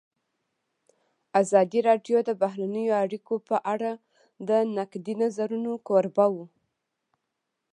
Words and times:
ازادي 1.41 1.79
راډیو 1.89 2.17
د 2.25 2.29
بهرنۍ 2.41 2.85
اړیکې 3.03 3.35
په 3.49 3.57
اړه 3.73 3.91
د 4.47 4.49
نقدي 4.77 5.13
نظرونو 5.23 5.71
کوربه 5.87 6.25
وه. 6.33 6.45